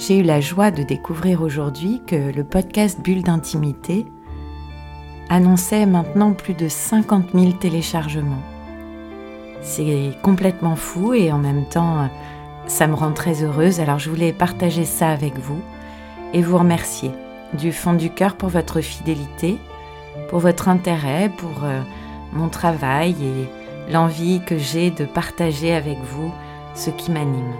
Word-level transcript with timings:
J'ai 0.00 0.20
eu 0.20 0.22
la 0.22 0.40
joie 0.40 0.70
de 0.70 0.82
découvrir 0.82 1.42
aujourd'hui 1.42 2.00
que 2.06 2.32
le 2.32 2.42
podcast 2.42 3.02
Bulle 3.02 3.22
d'intimité 3.22 4.06
annonçait 5.28 5.84
maintenant 5.84 6.32
plus 6.32 6.54
de 6.54 6.68
50 6.68 7.32
000 7.34 7.52
téléchargements. 7.52 8.42
C'est 9.60 10.12
complètement 10.22 10.74
fou 10.74 11.12
et 11.12 11.30
en 11.30 11.36
même 11.36 11.66
temps, 11.66 12.08
ça 12.66 12.86
me 12.86 12.94
rend 12.94 13.12
très 13.12 13.44
heureuse. 13.44 13.78
Alors 13.78 13.98
je 13.98 14.08
voulais 14.08 14.32
partager 14.32 14.86
ça 14.86 15.10
avec 15.10 15.38
vous 15.38 15.60
et 16.32 16.40
vous 16.40 16.56
remercier 16.56 17.10
du 17.52 17.70
fond 17.70 17.92
du 17.92 18.08
cœur 18.08 18.36
pour 18.36 18.48
votre 18.48 18.80
fidélité, 18.80 19.58
pour 20.30 20.38
votre 20.38 20.70
intérêt, 20.70 21.28
pour 21.28 21.64
euh, 21.64 21.82
mon 22.32 22.48
travail 22.48 23.16
et 23.20 23.92
l'envie 23.92 24.40
que 24.46 24.56
j'ai 24.56 24.90
de 24.90 25.04
partager 25.04 25.74
avec 25.74 25.98
vous 25.98 26.32
ce 26.74 26.88
qui 26.88 27.10
m'anime. 27.10 27.52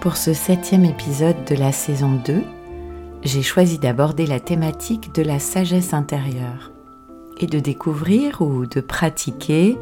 Pour 0.00 0.16
ce 0.16 0.32
septième 0.32 0.84
épisode 0.84 1.44
de 1.44 1.56
la 1.56 1.72
saison 1.72 2.20
2, 2.24 2.44
j'ai 3.24 3.42
choisi 3.42 3.80
d'aborder 3.80 4.26
la 4.26 4.38
thématique 4.38 5.12
de 5.12 5.22
la 5.22 5.40
sagesse 5.40 5.92
intérieure 5.92 6.70
et 7.38 7.48
de 7.48 7.58
découvrir 7.58 8.40
ou 8.40 8.64
de 8.64 8.80
pratiquer 8.80 9.76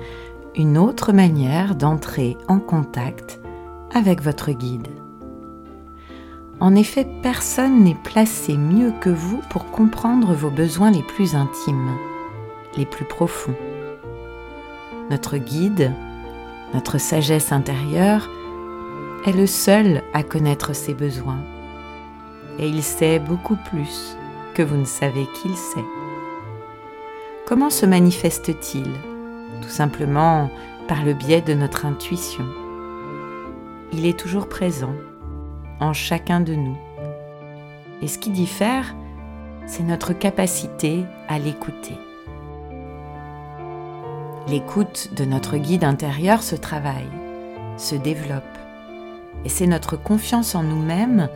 une 0.55 0.79
autre 0.79 1.13
manière 1.13 1.75
d'entrer 1.75 2.39
en 2.49 2.61
contact 2.61 3.41
avec 3.93 4.23
votre 4.23 4.53
guide. 4.53 4.89
En 6.61 6.75
effet, 6.75 7.07
personne 7.23 7.85
n'est 7.85 7.99
placé 8.03 8.57
mieux 8.57 8.93
que 9.03 9.11
vous 9.11 9.43
pour 9.51 9.71
comprendre 9.71 10.33
vos 10.33 10.51
besoins 10.51 10.91
les 10.91 11.03
plus 11.03 11.35
intimes, 11.35 11.91
les 12.79 12.87
plus 12.87 13.05
profonds. 13.05 13.57
Notre 15.11 15.37
guide, 15.37 15.93
notre 16.73 16.97
sagesse 16.97 17.53
intérieure, 17.53 18.31
est 19.27 19.33
le 19.33 19.47
seul 19.47 20.03
à 20.15 20.23
connaître 20.23 20.73
ses 20.73 20.95
besoins. 20.95 21.41
Et 22.59 22.69
il 22.69 22.83
sait 22.83 23.19
beaucoup 23.19 23.57
plus 23.71 24.17
que 24.55 24.63
vous 24.63 24.77
ne 24.77 24.85
savez 24.85 25.27
qu'il 25.35 25.57
sait. 25.57 25.85
Comment 27.47 27.71
se 27.71 27.87
manifeste-t-il? 27.87 28.89
Tout 29.63 29.69
simplement 29.69 30.51
par 30.87 31.05
le 31.05 31.13
biais 31.13 31.41
de 31.41 31.55
notre 31.55 31.87
intuition. 31.87 32.45
Il 33.93 34.07
est 34.07 34.19
toujours 34.19 34.49
présent 34.49 34.95
en 35.81 35.93
chacun 35.93 36.41
de 36.41 36.55
nous. 36.55 36.79
Et 38.03 38.09
ce 38.09 38.19
qui 38.19 38.31
diffère, 38.31 38.95
c'est 39.67 39.83
notre 39.83 40.13
capacité 40.13 41.05
à 41.29 41.39
l'écouter. 41.39 41.99
L'écoute 44.49 45.11
de 45.17 45.25
notre 45.25 45.57
guide 45.57 45.83
intérieur 45.83 46.43
se 46.43 46.55
travaille, 46.55 47.11
se 47.77 47.97
développe 47.97 48.56
et 49.47 49.49
c'est 49.49 49.69
notre 49.69 49.97
confiance 49.97 50.57
en 50.57 50.65
nous-mêmes, 50.65 51.29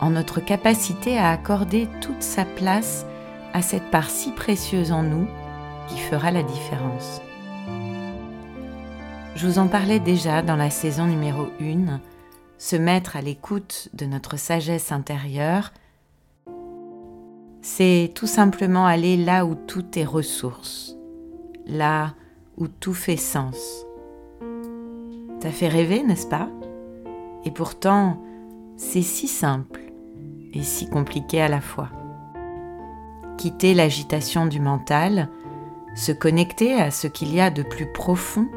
en 0.00 0.10
notre 0.10 0.38
capacité 0.38 1.18
à 1.18 1.30
accorder 1.30 1.88
toute 2.00 2.22
sa 2.22 2.44
place 2.44 3.04
à 3.54 3.60
cette 3.60 3.90
part 3.90 4.08
si 4.08 4.30
précieuse 4.30 4.92
en 4.92 5.02
nous 5.02 5.26
qui 5.88 5.98
fera 5.98 6.30
la 6.30 6.44
différence. 6.44 7.20
Je 9.34 9.48
vous 9.48 9.58
en 9.58 9.66
parlais 9.66 9.98
déjà 9.98 10.42
dans 10.42 10.54
la 10.54 10.70
saison 10.70 11.06
numéro 11.06 11.48
1, 11.60 12.00
se 12.56 12.76
mettre 12.76 13.16
à 13.16 13.20
l'écoute 13.20 13.88
de 13.94 14.06
notre 14.06 14.36
sagesse 14.36 14.92
intérieure, 14.92 15.72
c'est 17.62 18.12
tout 18.14 18.28
simplement 18.28 18.86
aller 18.86 19.16
là 19.16 19.44
où 19.44 19.56
tout 19.56 19.98
est 19.98 20.04
ressource, 20.04 20.94
là 21.66 22.14
où 22.58 22.68
tout 22.68 22.94
fait 22.94 23.16
sens. 23.16 23.84
Ça 25.42 25.50
fait 25.50 25.68
rêver, 25.68 26.04
n'est-ce 26.04 26.28
pas? 26.28 26.48
Et 27.46 27.52
pourtant, 27.52 28.20
c'est 28.76 29.02
si 29.02 29.28
simple 29.28 29.80
et 30.52 30.62
si 30.64 30.90
compliqué 30.90 31.40
à 31.40 31.48
la 31.48 31.60
fois. 31.60 31.88
Quitter 33.38 33.72
l'agitation 33.72 34.46
du 34.46 34.58
mental, 34.60 35.28
se 35.94 36.10
connecter 36.10 36.74
à 36.74 36.90
ce 36.90 37.06
qu'il 37.06 37.32
y 37.32 37.40
a 37.40 37.50
de 37.50 37.62
plus 37.62 37.86
profond, 37.86 38.48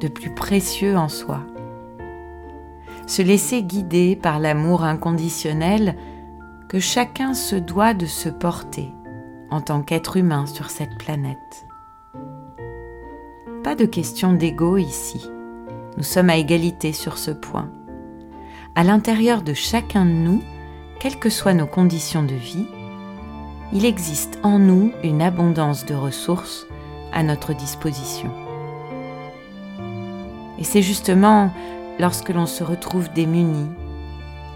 de 0.00 0.08
plus 0.08 0.34
précieux 0.34 0.96
en 0.96 1.08
soi. 1.08 1.40
Se 3.06 3.22
laisser 3.22 3.62
guider 3.62 4.14
par 4.14 4.40
l'amour 4.40 4.84
inconditionnel 4.84 5.96
que 6.68 6.80
chacun 6.80 7.32
se 7.32 7.56
doit 7.56 7.94
de 7.94 8.04
se 8.04 8.28
porter 8.28 8.92
en 9.50 9.62
tant 9.62 9.80
qu'être 9.80 10.18
humain 10.18 10.44
sur 10.44 10.68
cette 10.68 10.98
planète. 10.98 11.66
Pas 13.64 13.74
de 13.74 13.86
question 13.86 14.34
d'ego 14.34 14.76
ici. 14.76 15.26
Nous 15.96 16.02
sommes 16.02 16.28
à 16.28 16.36
égalité 16.36 16.92
sur 16.92 17.16
ce 17.16 17.30
point 17.30 17.70
à 18.78 18.84
l'intérieur 18.84 19.42
de 19.42 19.54
chacun 19.54 20.04
de 20.04 20.12
nous, 20.12 20.40
quelles 21.00 21.18
que 21.18 21.30
soient 21.30 21.52
nos 21.52 21.66
conditions 21.66 22.22
de 22.22 22.36
vie, 22.36 22.64
il 23.72 23.84
existe 23.84 24.38
en 24.44 24.60
nous 24.60 24.92
une 25.02 25.20
abondance 25.20 25.84
de 25.84 25.96
ressources 25.96 26.64
à 27.12 27.24
notre 27.24 27.54
disposition. 27.54 28.30
Et 30.60 30.62
c'est 30.62 30.82
justement 30.82 31.52
lorsque 31.98 32.28
l'on 32.28 32.46
se 32.46 32.62
retrouve 32.62 33.12
démuni, 33.12 33.66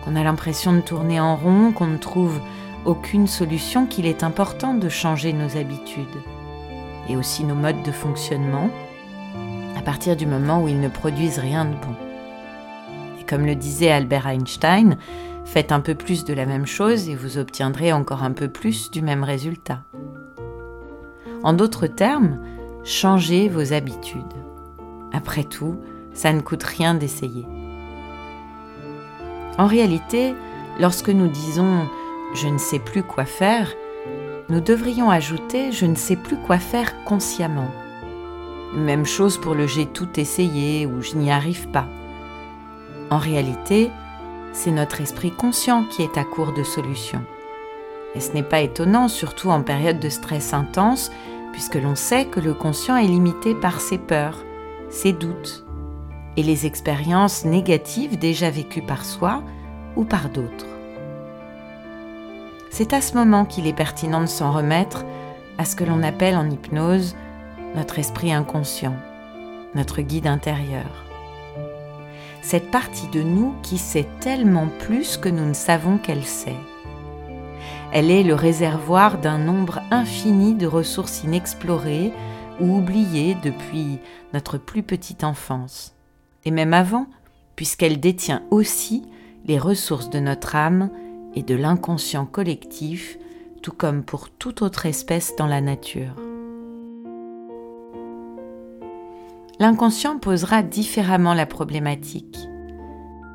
qu'on 0.05 0.15
a 0.15 0.22
l'impression 0.22 0.72
de 0.72 0.83
tourner 0.83 1.19
en 1.19 1.34
rond, 1.34 1.72
qu'on 1.72 1.89
ne 1.89 1.97
trouve 1.97 2.41
aucune 2.84 3.27
solution, 3.27 3.87
qu'il 3.87 4.06
est 4.06 4.22
important 4.22 4.75
de 4.75 4.89
changer 4.89 5.33
nos 5.33 5.56
habitudes 5.56 6.22
et 7.09 7.16
aussi 7.16 7.43
nos 7.43 7.56
modes 7.56 7.83
de 7.83 7.91
fonctionnement 7.91 8.71
à 9.77 9.83
partir 9.83 10.15
du 10.15 10.27
moment 10.27 10.62
où 10.62 10.69
ils 10.69 10.78
ne 10.78 10.87
produisent 10.87 11.41
rien 11.41 11.65
de 11.65 11.75
bon 11.75 12.12
comme 13.25 13.47
le 13.47 13.55
disait 13.55 13.91
Albert 13.91 14.27
Einstein, 14.27 14.97
faites 15.44 15.72
un 15.72 15.81
peu 15.81 15.94
plus 15.94 16.25
de 16.25 16.34
la 16.34 16.47
même 16.47 16.66
chose 16.66 17.09
et 17.09 17.15
vous 17.15 17.38
obtiendrez 17.38 17.93
encore 17.93 18.22
un 18.22 18.33
peu 18.33 18.49
plus 18.49 18.91
du 18.91 19.03
même 19.03 19.25
résultat. 19.25 19.83
En 21.43 21.53
d'autres 21.53 21.87
termes, 21.87 22.38
changez 22.84 23.49
vos 23.49 23.72
habitudes. 23.72 24.22
Après 25.12 25.44
tout, 25.44 25.77
ça 26.15 26.33
ne 26.33 26.41
coûte 26.41 26.62
rien 26.62 26.94
d'essayer. 26.94 27.47
En 29.59 29.66
réalité, 29.66 30.34
lorsque 30.81 31.10
nous 31.10 31.28
disons⁇ 31.28 31.84
je 32.34 32.49
ne 32.49 32.59
sais 32.59 32.78
plus 32.78 33.03
quoi 33.03 33.25
faire⁇ 33.25 33.69
nous 34.49 34.60
devrions 34.60 35.10
ajouter⁇ 35.10 35.71
je 35.72 35.87
ne 35.87 35.94
sais 35.94 36.16
plus 36.16 36.37
quoi 36.37 36.59
faire 36.59 37.04
consciemment⁇ 37.04 37.71
Même 38.78 39.04
chose 39.04 39.39
pour 39.39 39.54
le 39.54 39.66
j'ai 39.66 39.87
tout 39.87 40.09
essayé 40.19 40.87
ou 40.87 41.03
je 41.03 41.16
n'y 41.16 41.31
arrive 41.31 41.69
pas. 41.69 41.89
En 43.12 43.19
réalité, 43.19 43.91
c'est 44.55 44.71
notre 44.71 45.03
esprit 45.03 45.33
conscient 45.33 45.84
qui 45.84 46.00
est 46.00 46.17
à 46.17 46.25
court 46.25 46.55
de 46.55 46.62
solutions. 46.62 47.21
Et 48.15 48.21
ce 48.21 48.33
n'est 48.33 48.43
pas 48.43 48.62
étonnant, 48.62 49.09
surtout 49.09 49.50
en 49.50 49.61
période 49.61 50.00
de 50.00 50.09
stress 50.09 50.55
intense, 50.55 51.12
puisque 51.53 51.75
l'on 51.75 51.95
sait 51.95 52.25
que 52.25 52.41
le 52.41 52.55
conscient 52.55 52.97
est 52.97 53.07
limité 53.07 53.54
par 53.54 53.83
ses 53.83 53.98
peurs, 53.98 54.39
ses 54.89 55.13
doutes 55.13 55.66
et 56.39 56.42
les 56.42 56.65
expériences 56.65 57.45
négatives 57.45 58.19
déjà 58.19 58.48
vécues 58.48 58.81
par 58.81 59.04
soi 59.04 59.42
ou 59.95 60.04
par 60.04 60.31
d'autres. 60.31 60.78
C'est 62.71 62.95
à 62.95 63.03
ce 63.03 63.13
moment 63.13 63.45
qu'il 63.45 63.66
est 63.66 63.77
pertinent 63.77 64.22
de 64.22 64.27
s'en 64.27 64.53
remettre 64.53 65.04
à 65.59 65.66
ce 65.66 65.77
que 65.77 65.84
l'on 65.84 66.03
appelle 66.03 66.34
en 66.34 66.48
hypnose 66.48 67.15
notre 67.77 67.98
esprit 67.98 68.33
inconscient, 68.33 68.97
notre 69.75 70.01
guide 70.01 70.27
intérieur 70.27 71.11
cette 72.42 72.71
partie 72.71 73.09
de 73.09 73.22
nous 73.22 73.54
qui 73.62 73.78
sait 73.78 74.09
tellement 74.21 74.68
plus 74.80 75.16
que 75.16 75.28
nous 75.28 75.47
ne 75.47 75.54
savons 75.54 75.97
qu'elle 75.97 76.24
sait. 76.24 76.56
Elle 77.92 78.10
est 78.10 78.22
le 78.22 78.34
réservoir 78.34 79.18
d'un 79.18 79.39
nombre 79.39 79.80
infini 79.91 80.54
de 80.54 80.66
ressources 80.66 81.22
inexplorées 81.24 82.12
ou 82.60 82.77
oubliées 82.77 83.36
depuis 83.42 83.98
notre 84.34 84.59
plus 84.59 84.83
petite 84.83 85.24
enfance, 85.24 85.94
et 86.44 86.50
même 86.50 86.74
avant, 86.74 87.06
puisqu'elle 87.54 88.00
détient 88.00 88.42
aussi 88.50 89.04
les 89.47 89.59
ressources 89.59 90.10
de 90.10 90.21
notre 90.21 90.56
âme 90.56 90.91
et 91.34 91.42
de 91.42 91.54
l'inconscient 91.54 92.27
collectif, 92.27 93.18
tout 93.62 93.72
comme 93.72 94.03
pour 94.03 94.30
toute 94.30 94.62
autre 94.62 94.86
espèce 94.86 95.36
dans 95.36 95.47
la 95.47 95.60
nature. 95.60 96.32
L'inconscient 99.62 100.18
posera 100.18 100.64
différemment 100.64 101.34
la 101.34 101.47
problématique. 101.47 102.48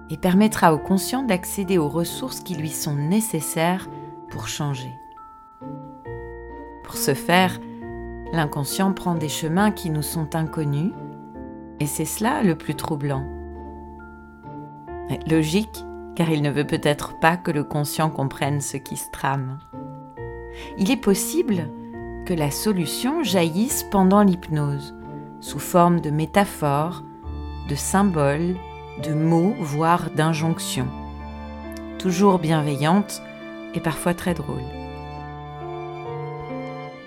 et 0.09 0.17
permettra 0.17 0.73
au 0.73 0.77
conscient 0.77 1.23
d'accéder 1.23 1.77
aux 1.77 1.87
ressources 1.87 2.41
qui 2.41 2.55
lui 2.55 2.69
sont 2.69 2.95
nécessaires 2.95 3.87
pour 4.29 4.49
changer. 4.49 4.91
Pour 6.83 6.97
ce 6.97 7.13
faire, 7.13 7.59
l'inconscient 8.33 8.91
prend 8.91 9.15
des 9.15 9.29
chemins 9.29 9.71
qui 9.71 9.89
nous 9.89 10.01
sont 10.01 10.35
inconnus, 10.35 10.91
et 11.79 11.85
c'est 11.85 12.03
cela 12.03 12.43
le 12.43 12.55
plus 12.57 12.75
troublant. 12.75 13.25
Logique, 15.29 15.85
car 16.17 16.29
il 16.29 16.41
ne 16.41 16.51
veut 16.51 16.67
peut-être 16.67 17.19
pas 17.21 17.37
que 17.37 17.51
le 17.51 17.63
conscient 17.63 18.09
comprenne 18.09 18.59
ce 18.59 18.75
qui 18.75 18.97
se 18.97 19.09
trame. 19.11 19.59
Il 20.77 20.91
est 20.91 21.01
possible 21.01 21.69
que 22.25 22.33
la 22.33 22.51
solution 22.51 23.23
jaillisse 23.23 23.83
pendant 23.83 24.23
l'hypnose, 24.23 24.96
sous 25.39 25.59
forme 25.59 26.01
de 26.01 26.09
métaphores, 26.09 27.03
de 27.69 27.75
symboles, 27.75 28.55
de 29.03 29.13
mots, 29.13 29.55
voire 29.59 30.09
d'injonctions. 30.11 30.87
Toujours 31.99 32.39
bienveillante 32.39 33.21
et 33.73 33.79
parfois 33.79 34.13
très 34.13 34.33
drôle. 34.33 34.63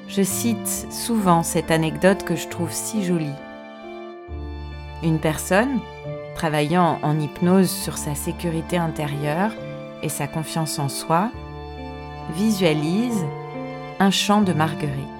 Je 0.09 0.23
cite 0.23 0.93
souvent 0.93 1.43
cette 1.43 1.71
anecdote 1.71 2.25
que 2.25 2.37
je 2.37 2.49
trouve 2.49 2.73
si 2.73 3.05
jolie. 3.05 3.31
Une 5.03 5.19
personne, 5.19 5.81
travaillant 6.35 6.99
en 7.03 7.19
hypnose 7.19 7.71
sur 7.71 7.97
sa 7.97 8.15
sécurité 8.15 8.77
intérieure 8.77 9.53
et 10.03 10.09
sa 10.09 10.27
confiance 10.27 10.79
en 10.79 10.89
soi, 10.89 11.31
visualise 12.35 13.25
un 13.99 14.11
chant 14.11 14.43
de 14.43 14.53
Marguerite. 14.53 15.20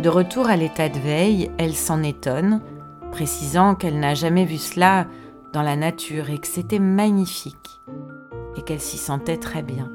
De 0.00 0.10
retour 0.10 0.46
à 0.48 0.56
l'état 0.56 0.90
de 0.90 0.98
veille, 0.98 1.50
elle 1.56 1.74
s'en 1.74 2.02
étonne, 2.02 2.60
précisant 3.12 3.74
qu'elle 3.74 3.98
n'a 3.98 4.14
jamais 4.14 4.44
vu 4.44 4.58
cela 4.58 5.06
dans 5.54 5.62
la 5.62 5.74
nature 5.74 6.28
et 6.28 6.38
que 6.38 6.46
c'était 6.46 6.78
magnifique 6.78 7.80
et 8.56 8.62
qu'elle 8.62 8.80
s'y 8.80 8.98
sentait 8.98 9.38
très 9.38 9.62
bien. 9.62 9.90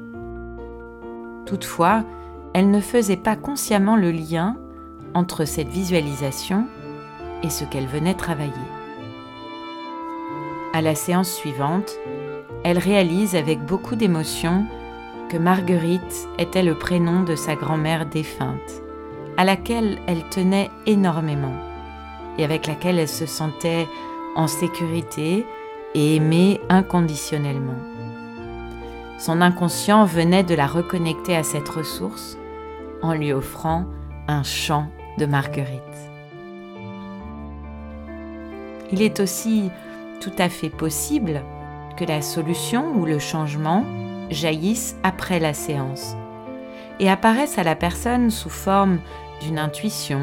Toutefois, 1.46 2.04
elle 2.52 2.70
ne 2.70 2.80
faisait 2.80 3.16
pas 3.16 3.36
consciemment 3.36 3.94
le 3.94 4.10
lien 4.10 4.56
entre 5.14 5.44
cette 5.44 5.68
visualisation 5.68 6.66
et 7.44 7.50
ce 7.50 7.64
qu'elle 7.64 7.86
venait 7.86 8.14
travailler. 8.14 8.52
À 10.72 10.82
la 10.82 10.96
séance 10.96 11.30
suivante, 11.30 11.92
elle 12.64 12.78
réalise 12.78 13.36
avec 13.36 13.64
beaucoup 13.64 13.94
d'émotion 13.94 14.66
que 15.28 15.36
Marguerite 15.36 16.28
était 16.38 16.62
le 16.62 16.76
prénom 16.76 17.22
de 17.22 17.36
sa 17.36 17.54
grand-mère 17.54 18.06
défunte, 18.06 18.82
à 19.36 19.44
laquelle 19.44 19.98
elle 20.06 20.22
tenait 20.30 20.70
énormément 20.86 21.54
et 22.38 22.44
avec 22.44 22.66
laquelle 22.66 22.98
elle 22.98 23.08
se 23.08 23.26
sentait 23.26 23.86
en 24.36 24.46
sécurité 24.46 25.46
et 25.94 26.16
aimée 26.16 26.60
inconditionnellement. 26.68 27.78
Son 29.18 29.40
inconscient 29.40 30.04
venait 30.04 30.42
de 30.42 30.54
la 30.54 30.66
reconnecter 30.66 31.36
à 31.36 31.42
cette 31.42 31.68
ressource 31.68 32.38
en 33.02 33.12
lui 33.12 33.32
offrant 33.32 33.84
un 34.28 34.42
chant 34.42 34.88
de 35.18 35.26
Marguerite. 35.26 35.80
Il 38.90 39.02
est 39.02 39.20
aussi 39.20 39.70
tout 40.20 40.32
à 40.38 40.48
fait 40.48 40.70
possible 40.70 41.42
que 41.96 42.04
la 42.04 42.22
solution 42.22 42.94
ou 42.96 43.06
le 43.06 43.18
changement 43.18 43.84
jaillissent 44.30 44.96
après 45.02 45.38
la 45.38 45.54
séance 45.54 46.16
et 47.02 47.10
apparaissent 47.10 47.58
à 47.58 47.64
la 47.64 47.74
personne 47.74 48.30
sous 48.30 48.48
forme 48.48 49.00
d'une 49.40 49.58
intuition, 49.58 50.20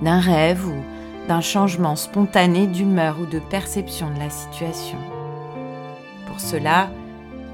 d'un 0.00 0.18
rêve 0.18 0.66
ou 0.66 1.28
d'un 1.28 1.42
changement 1.42 1.94
spontané 1.94 2.66
d'humeur 2.66 3.18
ou 3.20 3.26
de 3.26 3.38
perception 3.38 4.10
de 4.14 4.18
la 4.18 4.30
situation. 4.30 4.96
Pour 6.26 6.40
cela, 6.40 6.88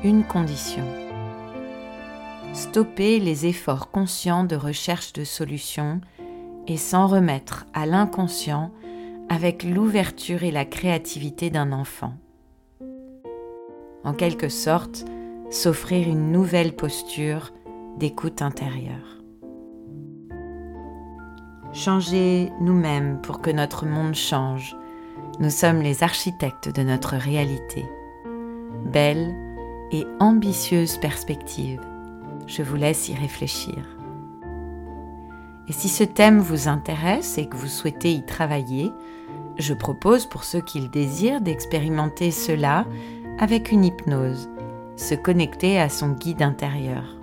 une 0.05 0.23
condition. 0.23 0.85
Stopper 2.53 3.19
les 3.19 3.47
efforts 3.47 3.91
conscients 3.91 4.45
de 4.45 4.55
recherche 4.55 5.13
de 5.13 5.25
solutions 5.25 6.01
et 6.69 6.77
s'en 6.77 7.09
remettre 7.09 7.67
à 7.75 7.85
l'inconscient 7.85 8.71
avec 9.29 9.65
l'ouverture 9.65 10.45
et 10.45 10.53
la 10.53 10.65
créativité 10.65 11.51
d'un 11.51 11.73
enfant. 11.73 12.15
En 14.05 14.13
quelque 14.13 14.49
sorte, 14.49 15.05
s'offrir 15.51 16.09
une 16.09 16.31
nouvelle 16.31 16.77
posture 16.77 17.53
d'écoute 17.99 18.43
intérieure. 18.43 19.19
Changer 21.73 22.51
nous-mêmes 22.61 23.21
pour 23.21 23.41
que 23.41 23.51
notre 23.51 23.87
monde 23.87 24.15
change. 24.15 24.77
Nous 25.41 25.51
sommes 25.51 25.83
les 25.83 26.03
architectes 26.03 26.75
de 26.75 26.83
notre 26.83 27.17
réalité. 27.17 27.85
Belle 28.87 29.35
et 29.93 30.07
ambitieuse 30.21 30.97
perspective. 30.99 31.81
Je 32.47 32.63
vous 32.63 32.77
laisse 32.77 33.09
y 33.09 33.15
réfléchir. 33.15 33.77
Et 35.69 35.73
si 35.73 35.89
ce 35.89 36.05
thème 36.05 36.39
vous 36.39 36.69
intéresse 36.69 37.37
et 37.37 37.47
que 37.47 37.57
vous 37.57 37.67
souhaitez 37.67 38.13
y 38.13 38.25
travailler, 38.25 38.91
je 39.59 39.75
propose 39.75 40.25
pour 40.25 40.45
ceux 40.45 40.61
qui 40.61 40.81
le 40.81 40.89
désirent 40.89 41.41
d'expérimenter 41.41 42.31
cela 42.31 42.87
avec 43.39 43.71
une 43.71 43.85
hypnose 43.85 44.49
se 44.97 45.15
connecter 45.15 45.79
à 45.79 45.89
son 45.89 46.11
guide 46.11 46.43
intérieur. 46.43 47.18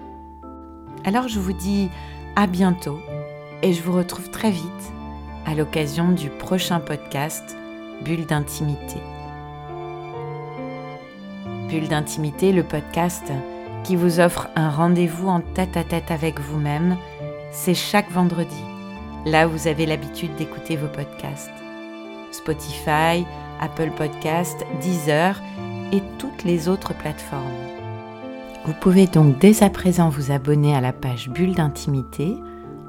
Alors 1.06 1.28
je 1.28 1.40
vous 1.40 1.54
dis 1.54 1.90
à 2.36 2.48
bientôt 2.48 3.00
et 3.62 3.74
je 3.74 3.84
vous 3.84 3.92
retrouve 3.92 4.32
très 4.32 4.50
vite 4.50 4.66
à 5.46 5.54
l'occasion 5.54 6.12
du 6.12 6.32
prochain 6.32 6.80
podcast 6.80 7.56
Bulle 8.04 8.26
d'intimité. 8.26 8.98
Bulle 11.70 11.88
d'intimité, 11.88 12.52
le 12.52 12.64
podcast 12.64 13.32
qui 13.84 13.96
vous 13.96 14.20
offre 14.20 14.48
un 14.56 14.72
rendez-vous 14.72 15.28
en 15.28 15.42
tête 15.42 15.78
à 15.78 15.84
tête 15.84 16.10
avec 16.10 16.40
vous-même, 16.40 16.98
c'est 17.52 17.76
chaque 17.76 18.12
vendredi. 18.12 18.64
Là 19.26 19.48
où 19.48 19.52
vous 19.52 19.68
avez 19.68 19.86
l'habitude 19.86 20.36
d'écouter 20.38 20.76
vos 20.76 20.88
podcasts. 20.88 21.52
Spotify, 22.32 23.26
Apple 23.62 23.92
Podcast, 23.96 24.66
Deezer 24.82 25.40
et 25.92 26.02
toutes 26.18 26.44
les 26.44 26.68
autres 26.68 26.96
plateformes. 26.96 27.75
Vous 28.66 28.74
pouvez 28.74 29.06
donc 29.06 29.38
dès 29.38 29.62
à 29.62 29.70
présent 29.70 30.10
vous 30.10 30.32
abonner 30.32 30.76
à 30.76 30.82
la 30.82 30.92
page 30.92 31.30
Bulle 31.30 31.54
d'intimité 31.54 32.36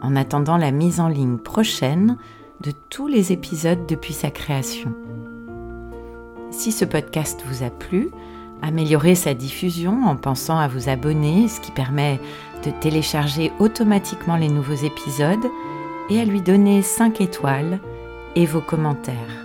en 0.01 0.17
attendant 0.17 0.57
la 0.57 0.71
mise 0.71 1.01
en 1.01 1.09
ligne 1.09 1.37
prochaine 1.37 2.17
de 2.63 2.73
tous 2.89 3.09
les 3.09 3.31
épisodes 3.31 3.85
depuis 3.87 4.15
sa 4.15 4.31
création. 4.31 4.95
Si 6.51 6.73
ce 6.73 6.87
podcast 6.87 7.45
vous 7.45 7.63
a 7.63 7.69
plu, 7.69 8.09
améliorez 8.63 9.15
sa 9.15 9.35
diffusion 9.35 10.07
en 10.07 10.17
pensant 10.17 10.57
à 10.57 10.67
vous 10.67 10.89
abonner, 10.89 11.47
ce 11.47 11.61
qui 11.61 11.73
permet 11.73 12.21
de 12.65 12.71
télécharger 12.71 13.53
automatiquement 13.59 14.37
les 14.37 14.49
nouveaux 14.49 14.73
épisodes 14.73 15.47
et 16.09 16.19
à 16.19 16.25
lui 16.25 16.41
donner 16.41 16.81
5 16.81 17.21
étoiles 17.21 17.81
et 18.35 18.47
vos 18.47 18.63
commentaires. 18.63 19.45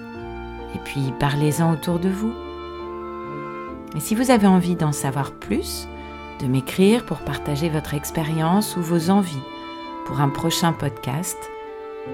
Et 0.75 0.79
puis 0.85 1.11
parlez-en 1.19 1.73
autour 1.73 1.99
de 1.99 2.07
vous. 2.07 2.31
Et 3.97 3.99
si 3.99 4.15
vous 4.15 4.31
avez 4.31 4.47
envie 4.47 4.77
d'en 4.77 4.93
savoir 4.93 5.31
plus, 5.31 5.89
de 6.41 6.47
m'écrire 6.47 7.05
pour 7.05 7.19
partager 7.19 7.69
votre 7.69 7.93
expérience 7.93 8.75
ou 8.75 8.81
vos 8.81 9.09
envies 9.09 9.43
pour 10.05 10.19
un 10.19 10.29
prochain 10.29 10.73
podcast, 10.73 11.37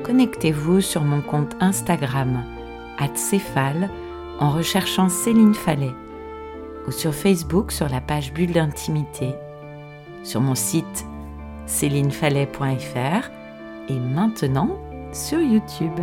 connectez-vous 0.04 0.82
sur 0.82 1.04
mon 1.04 1.22
compte 1.22 1.56
Instagram 1.60 2.44
@céphale 3.16 3.90
en 4.40 4.52
recherchant 4.52 5.10
Céline 5.10 5.56
Fallet 5.56 5.94
ou 6.88 6.92
sur 6.92 7.14
Facebook 7.14 7.72
sur 7.72 7.90
la 7.90 8.02
page 8.02 8.34
Bulle 8.34 8.52
d'intimité, 8.52 9.34
sur 10.24 10.42
mon 10.42 10.56
site 10.56 11.06
célinefallet.fr 11.66 13.30
et 13.90 14.00
maintenant 14.00 14.78
sur 15.14 15.40
YouTube. 15.40 16.00